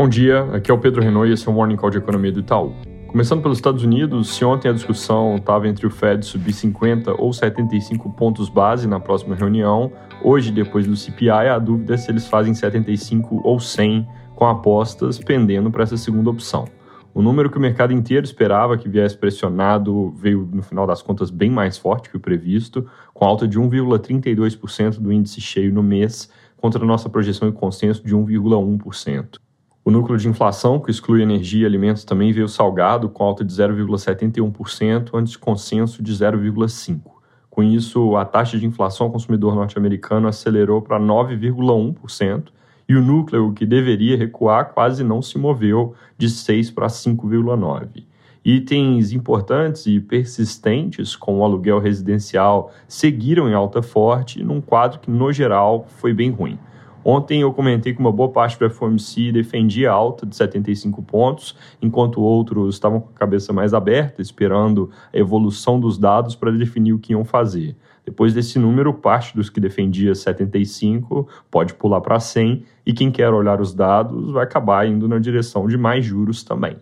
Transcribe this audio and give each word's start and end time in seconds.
Bom 0.00 0.08
dia, 0.08 0.44
aqui 0.54 0.70
é 0.70 0.74
o 0.74 0.78
Pedro 0.78 1.02
Renault 1.02 1.28
e 1.28 1.34
esse 1.34 1.46
é 1.46 1.50
o 1.50 1.54
Morning 1.54 1.76
Call 1.76 1.90
de 1.90 1.98
Economia 1.98 2.32
do 2.32 2.40
Itaú. 2.40 2.72
Começando 3.06 3.42
pelos 3.42 3.58
Estados 3.58 3.84
Unidos, 3.84 4.34
se 4.34 4.42
ontem 4.42 4.70
a 4.70 4.72
discussão 4.72 5.36
estava 5.36 5.68
entre 5.68 5.86
o 5.86 5.90
Fed 5.90 6.24
subir 6.24 6.54
50 6.54 7.20
ou 7.20 7.30
75 7.34 8.10
pontos 8.14 8.48
base 8.48 8.88
na 8.88 8.98
próxima 8.98 9.34
reunião, 9.34 9.92
hoje, 10.24 10.50
depois 10.50 10.86
do 10.86 10.96
CPI, 10.96 11.48
a 11.50 11.58
dúvida 11.58 11.92
é 11.92 11.96
se 11.98 12.10
eles 12.10 12.26
fazem 12.26 12.54
75 12.54 13.42
ou 13.44 13.60
100, 13.60 14.08
com 14.34 14.46
apostas 14.46 15.18
pendendo 15.18 15.70
para 15.70 15.82
essa 15.82 15.98
segunda 15.98 16.30
opção. 16.30 16.64
O 17.12 17.20
número 17.20 17.50
que 17.50 17.58
o 17.58 17.60
mercado 17.60 17.92
inteiro 17.92 18.24
esperava 18.24 18.78
que 18.78 18.88
viesse 18.88 19.18
pressionado 19.18 20.12
veio, 20.12 20.48
no 20.50 20.62
final 20.62 20.86
das 20.86 21.02
contas, 21.02 21.28
bem 21.28 21.50
mais 21.50 21.76
forte 21.76 22.08
que 22.08 22.16
o 22.16 22.20
previsto, 22.20 22.86
com 23.12 23.26
alta 23.26 23.46
de 23.46 23.60
1,32% 23.60 24.98
do 24.98 25.12
índice 25.12 25.42
cheio 25.42 25.70
no 25.70 25.82
mês, 25.82 26.32
contra 26.56 26.82
a 26.82 26.86
nossa 26.86 27.10
projeção 27.10 27.50
e 27.50 27.52
consenso 27.52 28.02
de 28.02 28.16
1,1%. 28.16 29.38
O 29.82 29.90
núcleo 29.90 30.18
de 30.18 30.28
inflação, 30.28 30.78
que 30.78 30.90
exclui 30.90 31.22
energia 31.22 31.62
e 31.62 31.66
alimentos, 31.66 32.04
também 32.04 32.32
veio 32.32 32.48
salgado, 32.48 33.08
com 33.08 33.24
alta 33.24 33.42
de 33.42 33.52
0,71%, 33.52 35.10
antes 35.14 35.36
consenso 35.36 36.02
de 36.02 36.12
0,5%. 36.12 37.00
Com 37.48 37.62
isso, 37.62 38.14
a 38.14 38.24
taxa 38.24 38.58
de 38.58 38.66
inflação 38.66 39.06
ao 39.06 39.12
consumidor 39.12 39.54
norte-americano 39.54 40.28
acelerou 40.28 40.82
para 40.82 41.00
9,1%, 41.00 42.48
e 42.86 42.94
o 42.94 43.00
núcleo, 43.00 43.52
que 43.54 43.64
deveria 43.64 44.18
recuar, 44.18 44.74
quase 44.74 45.02
não 45.02 45.22
se 45.22 45.38
moveu, 45.38 45.94
de 46.18 46.28
6 46.28 46.70
para 46.72 46.88
5,9%. 46.88 48.04
Itens 48.44 49.12
importantes 49.12 49.86
e 49.86 49.98
persistentes, 49.98 51.16
como 51.16 51.38
o 51.38 51.44
aluguel 51.44 51.78
residencial, 51.78 52.72
seguiram 52.86 53.48
em 53.48 53.54
alta 53.54 53.82
forte, 53.82 54.42
num 54.42 54.60
quadro 54.60 55.00
que, 55.00 55.10
no 55.10 55.32
geral, 55.32 55.86
foi 55.88 56.12
bem 56.12 56.30
ruim. 56.30 56.58
Ontem 57.04 57.40
eu 57.40 57.52
comentei 57.52 57.94
que 57.94 58.00
uma 58.00 58.12
boa 58.12 58.28
parte 58.28 58.58
do 58.58 58.68
FOMC 58.68 59.32
defendia 59.32 59.90
alta 59.90 60.26
de 60.26 60.36
75 60.36 61.02
pontos, 61.02 61.56
enquanto 61.80 62.20
outros 62.20 62.74
estavam 62.74 63.00
com 63.00 63.08
a 63.08 63.18
cabeça 63.18 63.52
mais 63.52 63.72
aberta, 63.72 64.20
esperando 64.20 64.90
a 65.12 65.16
evolução 65.16 65.80
dos 65.80 65.96
dados 65.96 66.34
para 66.34 66.50
definir 66.50 66.92
o 66.92 66.98
que 66.98 67.12
iam 67.12 67.24
fazer. 67.24 67.74
Depois 68.04 68.34
desse 68.34 68.58
número, 68.58 68.92
parte 68.92 69.34
dos 69.34 69.48
que 69.48 69.60
defendia 69.60 70.14
75 70.14 71.28
pode 71.50 71.74
pular 71.74 72.00
para 72.00 72.18
100 72.18 72.64
e 72.84 72.92
quem 72.92 73.10
quer 73.10 73.30
olhar 73.30 73.60
os 73.60 73.72
dados 73.72 74.30
vai 74.32 74.44
acabar 74.44 74.86
indo 74.86 75.08
na 75.08 75.18
direção 75.18 75.66
de 75.66 75.78
mais 75.78 76.04
juros 76.04 76.42
também. 76.42 76.76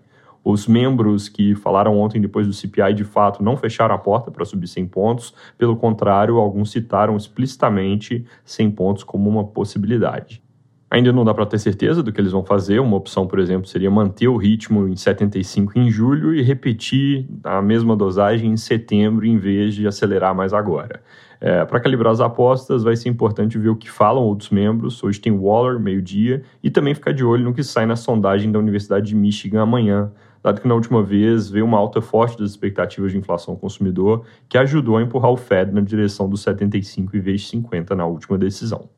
Os 0.51 0.67
membros 0.67 1.29
que 1.29 1.55
falaram 1.55 1.99
ontem 1.99 2.19
depois 2.19 2.47
do 2.47 2.55
CPI 2.55 2.95
de 2.95 3.05
fato 3.05 3.45
não 3.45 3.55
fecharam 3.55 3.95
a 3.95 3.99
porta 3.99 4.31
para 4.31 4.47
subir 4.47 4.67
100 4.67 4.87
pontos, 4.87 5.35
pelo 5.59 5.77
contrário, 5.77 6.39
alguns 6.39 6.71
citaram 6.71 7.19
explicitamente 7.19 8.25
100 8.47 8.71
pontos 8.71 9.05
como 9.05 9.29
uma 9.29 9.45
possibilidade. 9.45 10.43
Ainda 10.91 11.13
não 11.13 11.23
dá 11.23 11.35
para 11.35 11.45
ter 11.45 11.59
certeza 11.59 12.03
do 12.03 12.11
que 12.11 12.19
eles 12.19 12.33
vão 12.33 12.43
fazer. 12.43 12.81
Uma 12.81 12.97
opção, 12.97 13.27
por 13.27 13.41
exemplo, 13.41 13.69
seria 13.69 13.91
manter 13.91 14.27
o 14.27 14.39
ritmo 14.39 14.89
em 14.89 14.97
75 14.97 15.79
em 15.79 15.91
julho 15.91 16.35
e 16.35 16.41
repetir 16.41 17.29
a 17.45 17.61
mesma 17.61 17.95
dosagem 17.95 18.51
em 18.51 18.57
setembro, 18.57 19.27
em 19.27 19.37
vez 19.37 19.75
de 19.75 19.87
acelerar 19.87 20.35
mais 20.35 20.55
agora. 20.55 21.03
É, 21.43 21.63
para 21.67 21.79
calibrar 21.79 22.11
as 22.11 22.21
apostas, 22.21 22.83
vai 22.83 22.97
ser 22.97 23.11
importante 23.11 23.59
ver 23.59 23.69
o 23.69 23.77
que 23.77 23.91
falam 23.91 24.23
outros 24.23 24.49
membros. 24.49 25.05
Hoje 25.05 25.21
tem 25.21 25.31
Waller, 25.31 25.79
meio-dia, 25.79 26.43
e 26.63 26.71
também 26.71 26.95
ficar 26.95 27.13
de 27.13 27.23
olho 27.23 27.45
no 27.45 27.53
que 27.53 27.63
sai 27.63 27.85
na 27.85 27.95
sondagem 27.95 28.51
da 28.51 28.59
Universidade 28.59 29.09
de 29.09 29.15
Michigan 29.15 29.61
amanhã, 29.61 30.11
dado 30.43 30.61
que 30.61 30.69
na 30.69 30.75
última 30.75 31.03
vez 31.03 31.49
veio 31.51 31.65
uma 31.65 31.79
alta 31.79 32.01
forte 32.01 32.39
das 32.39 32.51
expectativas 32.51 33.13
de 33.13 33.19
inflação 33.19 33.57
consumidor, 33.57 34.25
que 34.49 34.59
ajudou 34.59 34.97
a 34.97 35.03
empurrar 35.03 35.31
o 35.31 35.37
Fed 35.37 35.73
na 35.73 35.81
direção 35.81 36.29
dos 36.29 36.43
75 36.43 37.17
em 37.17 37.21
vez 37.21 37.43
de 37.43 37.49
50 37.49 37.95
na 37.95 38.07
última 38.07 38.39
decisão. 38.39 38.89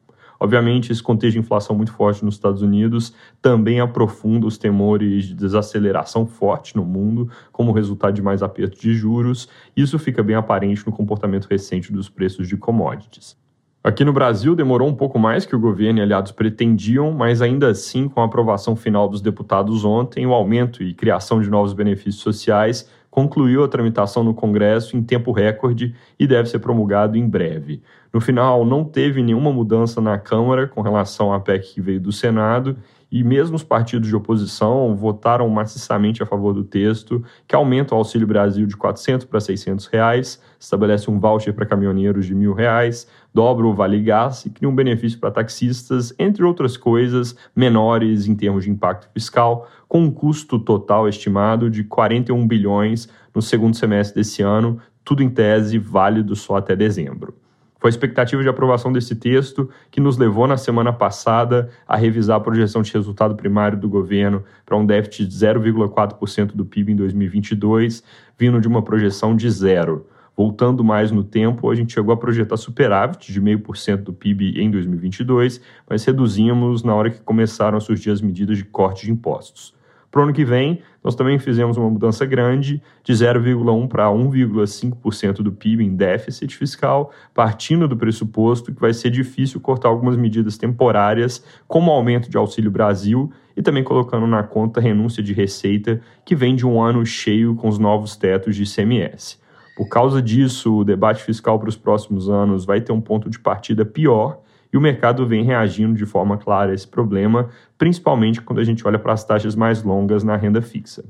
Obviamente, 0.43 0.91
esse 0.91 1.03
contexto 1.03 1.35
de 1.35 1.41
inflação 1.41 1.77
muito 1.77 1.93
forte 1.93 2.25
nos 2.25 2.37
Estados 2.37 2.63
Unidos 2.63 3.13
também 3.43 3.79
aprofunda 3.79 4.47
os 4.47 4.57
temores 4.57 5.27
de 5.27 5.35
desaceleração 5.35 6.27
forte 6.27 6.75
no 6.75 6.83
mundo, 6.83 7.31
como 7.53 7.73
resultado 7.73 8.15
de 8.15 8.23
mais 8.23 8.43
aperto 8.43 8.81
de 8.81 8.95
juros. 8.95 9.51
Isso 9.77 9.99
fica 9.99 10.23
bem 10.23 10.35
aparente 10.35 10.87
no 10.87 10.93
comportamento 10.93 11.45
recente 11.45 11.93
dos 11.93 12.09
preços 12.09 12.49
de 12.49 12.57
commodities. 12.57 13.37
Aqui 13.83 14.05
no 14.05 14.13
Brasil 14.13 14.55
demorou 14.55 14.87
um 14.87 14.95
pouco 14.95 15.19
mais 15.19 15.47
que 15.47 15.57
o 15.57 15.59
governo 15.59 16.01
e 16.01 16.03
aliados 16.03 16.33
pretendiam, 16.33 17.13
mas 17.13 17.41
ainda 17.41 17.69
assim, 17.69 18.11
com 18.11 18.21
a 18.21 18.27
aprovação 18.27 18.77
final 18.77 19.09
dos 19.09 19.23
deputados 19.23 19.87
ontem, 19.87 20.27
o 20.27 20.35
aumento 20.35 20.83
e 20.83 20.93
criação 20.93 21.41
de 21.41 21.49
novos 21.49 21.73
benefícios 21.73 22.23
sociais 22.23 22.91
concluiu 23.11 23.65
a 23.65 23.69
tramitação 23.69 24.23
no 24.23 24.35
Congresso 24.35 24.99
em 24.99 25.03
tempo 25.03 25.33
recorde 25.33 25.95
e 26.19 26.27
deve 26.27 26.51
ser 26.51 26.59
promulgado 26.59 27.17
em 27.17 27.27
breve. 27.27 27.83
No 28.13 28.21
final, 28.21 28.67
não 28.67 28.85
teve 28.85 29.23
nenhuma 29.23 29.51
mudança 29.51 29.99
na 29.99 30.19
Câmara 30.19 30.69
com 30.69 30.83
relação 30.83 31.33
à 31.33 31.41
PEC 31.41 31.73
que 31.73 31.81
veio 31.81 32.01
do 32.01 32.13
Senado 32.13 32.77
e 33.11 33.25
mesmo 33.25 33.57
os 33.57 33.65
partidos 33.65 34.09
de 34.09 34.15
oposição 34.15 34.95
votaram 34.95 35.49
maciçamente 35.49 36.23
a 36.23 36.27
favor 36.27 36.53
do 36.55 36.63
texto, 36.63 37.25
que 37.47 37.55
aumenta 37.55 37.95
o 37.95 37.99
Auxílio 37.99 38.27
Brasil 38.27 38.67
de 38.67 38.77
400 38.77 39.27
para 39.27 39.41
600 39.41 39.87
reais, 39.87 40.41
estabelece 40.59 41.11
um 41.11 41.19
voucher 41.19 41.53
para 41.53 41.67
caminhoneiros 41.67 42.27
de 42.27 42.35
mil 42.35 42.53
reais, 42.53 43.09
dobra 43.35 43.67
o 43.67 43.75
Vale 43.75 44.01
Gás 44.01 44.47
e 44.47 44.51
cria 44.51 44.69
um 44.69 44.75
benefício 44.75 45.19
para 45.19 45.31
taxistas, 45.31 46.15
entre 46.19 46.45
outras 46.45 46.77
coisas 46.77 47.35
menores 47.55 48.27
em 48.27 48.35
termos 48.35 48.65
de 48.65 48.71
impacto 48.71 49.09
fiscal, 49.13 49.69
com 49.89 50.03
um 50.03 50.11
custo 50.11 50.59
total 50.59 51.09
estimado 51.09 51.69
de 51.69 51.83
41 51.83 52.47
bilhões 52.47 53.09
no 53.35 53.43
segundo 53.43 53.77
semestre 53.77 54.21
desse 54.21 54.43
ano, 54.43 54.79
tudo 55.05 55.23
em 55.23 55.29
tese 55.29 55.79
válido 55.79 56.37
só 56.37 56.57
até 56.57 56.77
dezembro. 56.77 57.35
Foi 57.81 57.89
a 57.89 57.91
expectativa 57.91 58.43
de 58.43 58.49
aprovação 58.49 58.93
desse 58.93 59.17
texto 59.17 59.71
que 59.91 60.01
nos 60.01 60.19
levou 60.19 60.47
na 60.47 60.59
semana 60.59 60.93
passada 60.93 61.71
a 61.89 61.97
revisar 61.97 62.37
a 62.37 62.41
projeção 62.41 62.83
de 62.83 62.93
resultado 62.93 63.35
primário 63.35 63.79
do 63.79 63.89
governo 63.89 64.45
para 64.67 64.77
um 64.77 64.85
déficit 64.85 65.27
de 65.27 65.35
0,4% 65.35 66.49
do 66.55 66.67
PIB 66.67 66.93
em 66.93 66.97
2022, 66.97 68.05
vindo 68.39 68.61
de 68.61 68.69
uma 68.69 68.83
projeção 68.83 69.35
de 69.35 69.51
zero. 69.51 70.07
Voltando 70.37 70.85
mais 70.85 71.11
no 71.11 71.25
tempo, 71.25 71.71
a 71.71 71.75
gente 71.75 71.95
chegou 71.95 72.13
a 72.13 72.17
projetar 72.17 72.59
superávit 72.59 73.33
de 73.33 73.41
0,5% 73.41 73.97
do 74.03 74.13
PIB 74.13 74.61
em 74.61 74.71
2022, 74.71 75.61
mas 75.89 76.05
reduzimos 76.05 76.83
na 76.83 76.95
hora 76.95 77.11
que 77.11 77.21
começaram 77.21 77.79
a 77.79 77.81
surgir 77.81 78.11
as 78.11 78.21
medidas 78.21 78.59
de 78.59 78.65
corte 78.65 79.07
de 79.07 79.13
impostos. 79.13 79.75
Para 80.11 80.21
o 80.21 80.25
ano 80.25 80.33
que 80.33 80.45
vem, 80.45 80.83
nós 81.05 81.15
também 81.15 81.39
fizemos 81.39 81.77
uma 81.77 81.89
mudança 81.89 82.27
grande 82.27 82.83
de 83.05 83.13
0,1% 83.13 83.89
para 83.89 84.07
1,5% 84.09 85.35
do 85.35 85.53
PIB 85.53 85.85
em 85.85 85.95
déficit 85.95 86.57
fiscal, 86.57 87.13
partindo 87.33 87.87
do 87.87 87.97
pressuposto 87.97 88.75
que 88.75 88.81
vai 88.81 88.93
ser 88.93 89.11
difícil 89.11 89.61
cortar 89.61 89.89
algumas 89.89 90.17
medidas 90.17 90.59
temporárias, 90.59 91.45
como 91.69 91.93
o 91.93 91.95
aumento 91.95 92.29
de 92.29 92.37
Auxílio 92.37 92.73
Brasil 92.73 93.31
e 93.57 93.63
também 93.63 93.85
colocando 93.85 94.27
na 94.27 94.43
conta 94.43 94.81
renúncia 94.81 95.23
de 95.23 95.33
receita 95.33 96.01
que 96.25 96.35
vem 96.35 96.57
de 96.57 96.67
um 96.67 96.83
ano 96.83 97.07
cheio 97.07 97.55
com 97.55 97.69
os 97.69 97.79
novos 97.79 98.17
tetos 98.17 98.57
de 98.57 98.65
ICMS. 98.65 99.39
Por 99.77 99.89
causa 99.89 100.21
disso, 100.21 100.79
o 100.79 100.85
debate 100.85 101.23
fiscal 101.23 101.59
para 101.59 101.69
os 101.69 101.77
próximos 101.77 102.29
anos 102.29 102.65
vai 102.65 102.81
ter 102.81 102.93
um 102.93 103.01
ponto 103.01 103.31
de 103.31 103.39
partida 103.39 103.85
pior 103.85 104.41
e 104.73 104.77
o 104.77 104.81
mercado 104.81 105.27
vem 105.27 105.45
reagindo 105.45 105.95
de 105.95 106.07
forma 106.07 106.37
clara 106.39 106.73
a 106.73 106.75
esse 106.75 106.87
problema, 106.87 107.49
principalmente 107.77 108.41
quando 108.41 108.61
a 108.61 108.65
gente 108.65 108.87
olha 108.87 108.99
para 108.99 109.13
as 109.13 109.25
taxas 109.25 109.55
mais 109.57 109.83
longas 109.83 110.23
na 110.23 110.37
renda 110.37 110.63
fixa. 110.63 111.05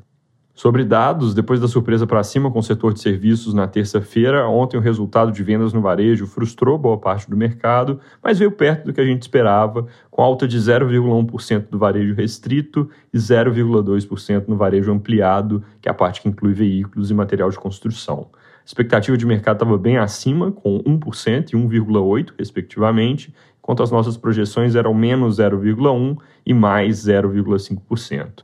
Sobre 0.61 0.85
dados, 0.85 1.33
depois 1.33 1.59
da 1.59 1.67
surpresa 1.67 2.07
para 2.07 2.23
cima 2.23 2.51
com 2.51 2.59
o 2.59 2.63
setor 2.63 2.93
de 2.93 3.01
serviços 3.01 3.55
na 3.55 3.67
terça-feira, 3.67 4.47
ontem 4.47 4.77
o 4.77 4.81
resultado 4.81 5.33
de 5.33 5.43
vendas 5.43 5.73
no 5.73 5.81
varejo 5.81 6.27
frustrou 6.27 6.77
boa 6.77 6.99
parte 6.99 7.31
do 7.31 7.35
mercado, 7.35 7.99
mas 8.23 8.39
veio 8.39 8.53
perto 8.53 8.85
do 8.85 8.93
que 8.93 9.01
a 9.01 9.07
gente 9.07 9.23
esperava, 9.23 9.87
com 10.11 10.23
alta 10.23 10.47
de 10.47 10.59
0,1% 10.59 11.71
do 11.71 11.79
varejo 11.79 12.15
restrito 12.15 12.91
e 13.11 13.17
0,2% 13.17 14.49
no 14.49 14.57
varejo 14.57 14.93
ampliado, 14.93 15.65
que 15.81 15.89
é 15.89 15.93
a 15.93 15.95
parte 15.95 16.21
que 16.21 16.29
inclui 16.29 16.53
veículos 16.53 17.11
e 17.11 17.15
material 17.15 17.49
de 17.49 17.59
construção. 17.59 18.29
A 18.35 18.63
expectativa 18.67 19.17
de 19.17 19.25
mercado 19.25 19.57
estava 19.57 19.79
bem 19.79 19.97
acima, 19.97 20.53
com 20.53 20.79
1% 20.81 21.51
e 21.51 21.57
1,8%, 21.57 22.35
respectivamente, 22.39 23.35
enquanto 23.61 23.83
as 23.83 23.91
nossas 23.91 24.17
projeções 24.17 24.75
eram 24.75 24.93
menos 24.93 25.39
0,1% 25.39 26.19
e 26.45 26.53
mais 26.53 27.07
0,5%. 27.07 28.43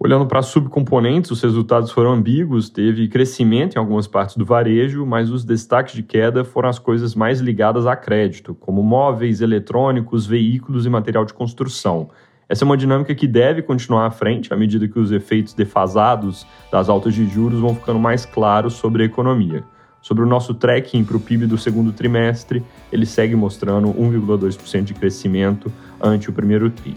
Olhando 0.00 0.26
para 0.26 0.42
subcomponentes, 0.42 1.32
os 1.32 1.42
resultados 1.42 1.90
foram 1.90 2.12
ambíguos, 2.12 2.70
teve 2.70 3.08
crescimento 3.08 3.74
em 3.74 3.78
algumas 3.80 4.06
partes 4.06 4.36
do 4.36 4.44
varejo, 4.44 5.04
mas 5.04 5.28
os 5.28 5.44
destaques 5.44 5.94
de 5.94 6.04
queda 6.04 6.44
foram 6.44 6.68
as 6.68 6.78
coisas 6.78 7.16
mais 7.16 7.40
ligadas 7.40 7.84
a 7.84 7.96
crédito, 7.96 8.54
como 8.54 8.80
móveis, 8.80 9.40
eletrônicos, 9.40 10.24
veículos 10.24 10.86
e 10.86 10.88
material 10.88 11.24
de 11.24 11.34
construção. 11.34 12.10
Essa 12.48 12.62
é 12.62 12.66
uma 12.66 12.76
dinâmica 12.76 13.12
que 13.12 13.26
deve 13.26 13.60
continuar 13.60 14.06
à 14.06 14.10
frente 14.12 14.54
à 14.54 14.56
medida 14.56 14.86
que 14.86 15.00
os 15.00 15.10
efeitos 15.10 15.52
defasados 15.52 16.46
das 16.70 16.88
altas 16.88 17.12
de 17.12 17.26
juros 17.26 17.58
vão 17.58 17.74
ficando 17.74 17.98
mais 17.98 18.24
claros 18.24 18.74
sobre 18.74 19.02
a 19.02 19.06
economia. 19.06 19.64
Sobre 20.00 20.22
o 20.22 20.26
nosso 20.26 20.54
tracking 20.54 21.04
para 21.04 21.16
o 21.16 21.20
PIB 21.20 21.46
do 21.46 21.58
segundo 21.58 21.92
trimestre, 21.92 22.64
ele 22.92 23.04
segue 23.04 23.34
mostrando 23.34 23.88
1,2% 23.88 24.84
de 24.84 24.94
crescimento 24.94 25.70
ante 26.00 26.30
o 26.30 26.32
primeiro 26.32 26.70
TRI. 26.70 26.96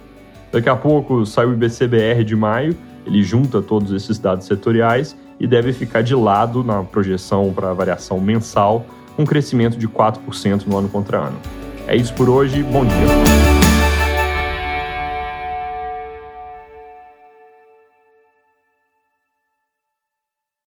Daqui 0.51 0.69
a 0.69 0.75
pouco 0.75 1.25
sai 1.25 1.45
o 1.45 1.53
IBCBR 1.53 2.23
de 2.23 2.35
maio, 2.35 2.75
ele 3.05 3.23
junta 3.23 3.61
todos 3.61 3.91
esses 3.91 4.19
dados 4.19 4.45
setoriais 4.45 5.17
e 5.39 5.47
deve 5.47 5.73
ficar 5.73 6.03
de 6.03 6.13
lado 6.13 6.63
na 6.63 6.83
projeção 6.83 7.51
para 7.53 7.71
a 7.71 7.73
variação 7.73 8.19
mensal, 8.19 8.85
um 9.17 9.25
crescimento 9.25 9.77
de 9.77 9.87
4% 9.87 10.65
no 10.67 10.77
ano 10.77 10.89
contra 10.89 11.17
ano. 11.19 11.39
É 11.87 11.95
isso 11.95 12.13
por 12.13 12.29
hoje, 12.29 12.61
bom 12.63 12.85
dia. 12.85 13.70